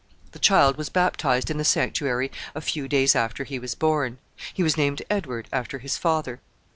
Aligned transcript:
The 0.31 0.39
child 0.39 0.77
was 0.77 0.89
baptized 0.89 1.51
in 1.51 1.59
the 1.59 1.63
sanctuary 1.63 2.31
a 2.55 2.61
few 2.61 2.87
days 2.87 3.15
after 3.15 3.43
he 3.43 3.59
was 3.59 3.75
born. 3.75 4.17
He 4.51 4.63
was 4.63 4.75
named 4.75 5.03
Edward, 5.11 5.47
after 5.53 5.77
his 5.77 5.95
father. 5.95 6.41